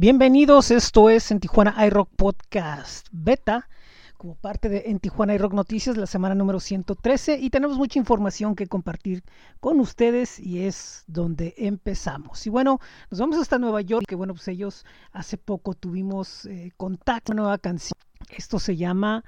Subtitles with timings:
[0.00, 3.68] Bienvenidos, esto es en Tijuana iRock Podcast Beta,
[4.16, 8.54] como parte de En Tijuana iRock Noticias, la semana número 113, y tenemos mucha información
[8.54, 9.24] que compartir
[9.58, 12.46] con ustedes y es donde empezamos.
[12.46, 12.78] Y bueno,
[13.10, 17.42] nos vamos hasta Nueva York, que bueno, pues ellos hace poco tuvimos eh, contacto, una
[17.42, 17.98] nueva canción.
[18.30, 19.24] Esto se llama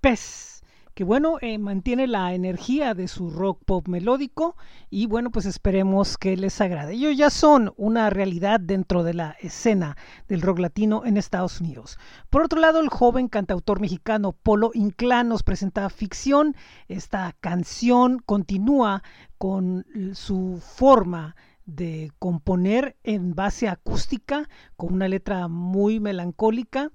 [0.00, 0.55] Pez
[0.96, 4.56] que bueno, eh, mantiene la energía de su rock pop melódico
[4.88, 6.94] y bueno, pues esperemos que les agrade.
[6.94, 11.98] Ellos ya son una realidad dentro de la escena del rock latino en Estados Unidos.
[12.30, 16.56] Por otro lado, el joven cantautor mexicano Polo Inclán nos presenta ficción.
[16.88, 19.02] Esta canción continúa
[19.36, 19.84] con
[20.14, 26.90] su forma de componer en base acústica, con una letra muy melancólica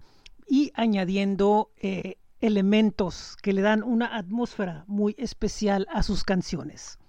[0.48, 7.00] y añadiendo eh, elementos que le dan una atmósfera muy especial a sus canciones.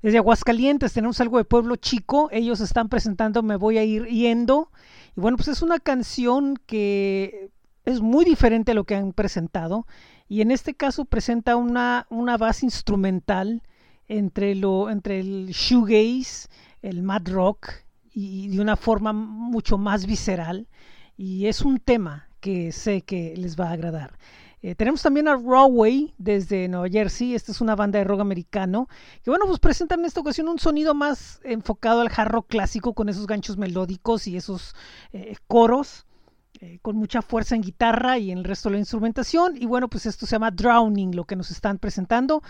[0.00, 4.70] Desde Aguascalientes tenemos algo de Pueblo Chico, ellos están presentando Me voy a ir yendo.
[5.16, 7.50] Y bueno, pues es una canción que
[7.84, 9.86] es muy diferente a lo que han presentado.
[10.28, 13.62] Y en este caso presenta una, una base instrumental
[14.06, 16.48] entre, lo, entre el shoegaze,
[16.82, 17.70] el mad rock
[18.12, 20.68] y de una forma mucho más visceral.
[21.16, 24.18] Y es un tema que sé que les va a agradar.
[24.60, 27.34] Eh, tenemos también a Rawway desde Nueva Jersey.
[27.34, 28.88] Esta es una banda de rock americano
[29.22, 32.92] que, bueno, pues presentan en esta ocasión un sonido más enfocado al hard rock clásico
[32.92, 34.74] con esos ganchos melódicos y esos
[35.12, 36.04] eh, coros.
[36.60, 39.56] Eh, con mucha fuerza en guitarra y en el resto de la instrumentación.
[39.56, 42.42] Y bueno, pues esto se llama Drowning, lo que nos están presentando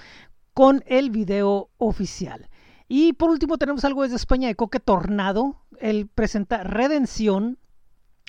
[0.55, 2.48] con el video oficial.
[2.89, 5.61] Y por último tenemos algo desde España de Coque Tornado.
[5.78, 7.59] Él presenta Redención,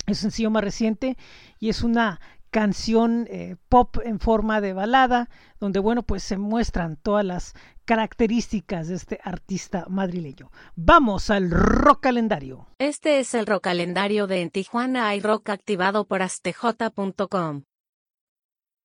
[0.07, 1.17] es sencillo más reciente
[1.59, 2.19] y es una
[2.49, 7.53] canción eh, pop en forma de balada, donde bueno, pues se muestran todas las
[7.85, 10.51] características de este artista madrileño.
[10.75, 12.67] Vamos al rock calendario.
[12.79, 17.63] Este es el rock calendario de En Tijuana hay rock activado por astj.com.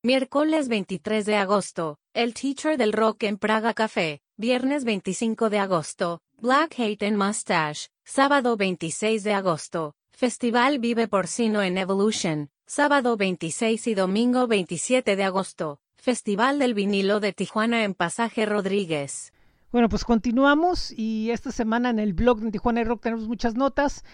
[0.02, 4.20] Miércoles 23 de agosto, El Teacher del Rock en Praga Café.
[4.36, 7.88] Viernes 25 de agosto, Black Hate and Mustache.
[8.04, 15.24] Sábado 26 de agosto, Festival Vive Porcino en Evolution, sábado 26 y domingo 27 de
[15.24, 15.80] agosto.
[15.96, 19.32] Festival del Vinilo de Tijuana en Pasaje Rodríguez.
[19.72, 24.04] Bueno, pues continuamos y esta semana en el blog de Tijuana Rock tenemos muchas notas.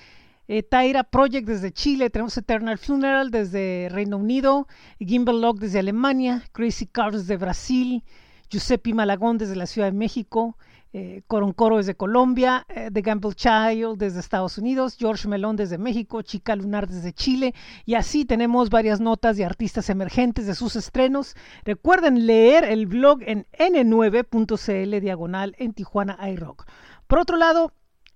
[0.49, 4.69] Eh, Taira Project desde Chile, tenemos Eternal Funeral desde Reino Unido,
[5.01, 8.05] Gimbal Log desde Alemania, Crazy Cars desde Brasil,
[8.51, 10.57] Giuseppe Malagón desde la Ciudad de México,
[10.93, 16.23] eh, Coroncoro desde Colombia, eh, The Gamble Child desde Estados Unidos, George Melón desde México,
[16.23, 17.55] Chica Lunar desde Chile,
[17.87, 21.37] y así tenemos varias notas de artistas emergentes de sus estrenos.
[21.65, 26.67] Recuerden leer el blog en n9.cl diagonal en Tijuana iRock.
[27.07, 27.73] Por otro lado,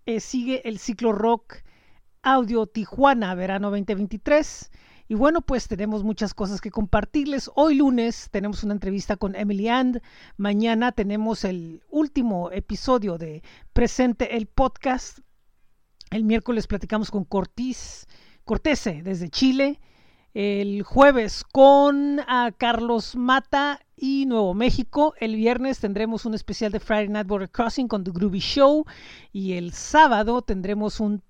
[0.07, 1.63] eh, sigue el ciclo rock
[2.23, 4.71] Audio Tijuana Verano 2023
[5.07, 7.51] y bueno, pues tenemos muchas cosas que compartirles.
[7.55, 10.01] Hoy lunes tenemos una entrevista con Emily And.
[10.39, 13.43] Mañana tenemos el último episodio de
[13.75, 15.19] Presente el Podcast.
[16.11, 18.07] El miércoles platicamos con Cortés,
[18.45, 19.79] Cortese desde Chile.
[20.33, 25.15] El jueves con a Carlos Mata y Nuevo México.
[25.21, 28.87] El viernes tendremos un especial de Friday Night Border Crossing con The Groovy Show.
[29.33, 31.23] Y el sábado tendremos un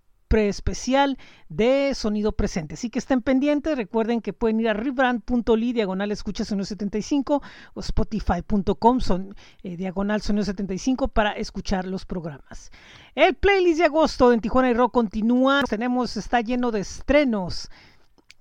[0.43, 1.19] especial
[1.49, 2.75] de sonido presente.
[2.75, 7.43] Así que estén pendientes, recuerden que pueden ir a rebrand.ly diagonal escucha sonido 75
[7.75, 12.71] o spotify.com son, eh, diagonal sonido 75 para escuchar los programas.
[13.15, 17.71] El playlist de agosto en Tijuana y Rock continúa, tenemos, está lleno de estrenos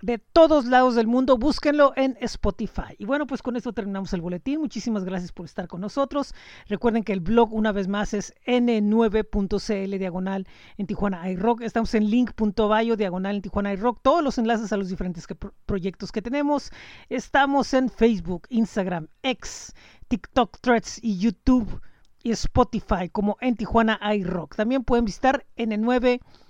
[0.03, 1.37] de todos lados del mundo.
[1.37, 2.93] Búsquenlo en Spotify.
[2.97, 4.59] Y bueno, pues con esto terminamos el boletín.
[4.59, 6.35] Muchísimas gracias por estar con nosotros.
[6.67, 10.45] Recuerden que el blog, una vez más, es n9.cl diagonal
[10.77, 11.61] en Tijuana iRock.
[11.61, 14.01] Estamos en link.bio diagonal en Tijuana iRock.
[14.01, 15.25] Todos los enlaces a los diferentes
[15.65, 16.71] proyectos que tenemos.
[17.07, 19.73] Estamos en Facebook, Instagram, X,
[20.09, 21.81] TikTok, Threads y YouTube
[22.23, 24.57] y Spotify como en Tijuana iRock.
[24.57, 26.42] También pueden visitar n9.cl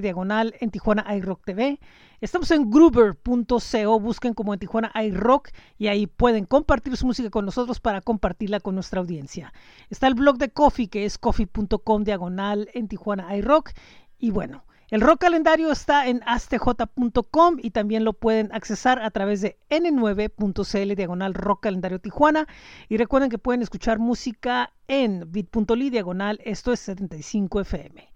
[0.00, 1.80] diagonal en Tijuana iRock TV.
[2.20, 7.44] Estamos en groover.co, busquen como en Tijuana iRock y ahí pueden compartir su música con
[7.44, 9.52] nosotros para compartirla con nuestra audiencia.
[9.88, 13.70] Está el blog de Coffee que es coffee.com diagonal en Tijuana iRock
[14.18, 14.64] y bueno.
[14.90, 20.94] El rock calendario está en astj.com y también lo pueden accesar a través de n9.cl
[20.94, 22.46] diagonal rock calendario Tijuana.
[22.88, 28.08] Y recuerden que pueden escuchar música en bit.ly diagonal, esto es 75 FM.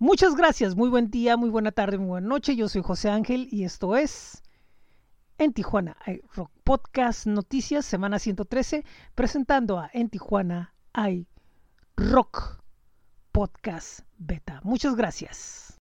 [0.00, 2.54] Muchas gracias, muy buen día, muy buena tarde, muy buena noche.
[2.54, 4.44] Yo soy José Ángel y esto es
[5.38, 8.84] En Tijuana hay Rock Podcast Noticias, semana 113,
[9.16, 11.26] presentando a En Tijuana hay
[11.96, 12.62] Rock
[13.32, 14.60] Podcast Beta.
[14.62, 15.76] Muchas gracias.